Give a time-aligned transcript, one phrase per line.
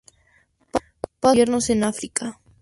[0.71, 0.85] Pasa
[1.21, 2.39] los inviernos en África.